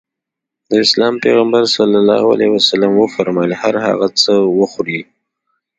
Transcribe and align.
د 0.69 0.71
اسلام 0.85 1.13
پيغمبر 1.25 1.63
ص 2.67 2.71
وفرمايل 3.01 3.53
هر 3.61 3.75
هغه 3.87 4.07
څه 4.21 4.33
وخورې. 4.59 4.99